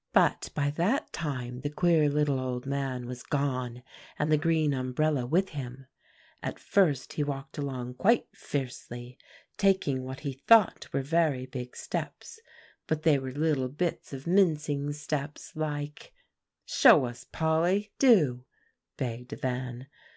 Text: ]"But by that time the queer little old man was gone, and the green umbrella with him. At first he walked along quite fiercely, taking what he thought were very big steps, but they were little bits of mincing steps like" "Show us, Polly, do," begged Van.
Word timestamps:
]"But 0.12 0.50
by 0.56 0.70
that 0.70 1.12
time 1.12 1.60
the 1.60 1.70
queer 1.70 2.08
little 2.08 2.40
old 2.40 2.66
man 2.66 3.06
was 3.06 3.22
gone, 3.22 3.84
and 4.18 4.32
the 4.32 4.36
green 4.36 4.74
umbrella 4.74 5.24
with 5.24 5.50
him. 5.50 5.86
At 6.42 6.58
first 6.58 7.12
he 7.12 7.22
walked 7.22 7.58
along 7.58 7.94
quite 7.94 8.26
fiercely, 8.34 9.18
taking 9.56 10.02
what 10.02 10.18
he 10.26 10.32
thought 10.32 10.92
were 10.92 11.02
very 11.02 11.46
big 11.46 11.76
steps, 11.76 12.40
but 12.88 13.04
they 13.04 13.20
were 13.20 13.30
little 13.30 13.68
bits 13.68 14.12
of 14.12 14.26
mincing 14.26 14.92
steps 14.94 15.54
like" 15.54 16.12
"Show 16.64 17.04
us, 17.04 17.22
Polly, 17.30 17.92
do," 18.00 18.46
begged 18.96 19.30
Van. 19.40 19.86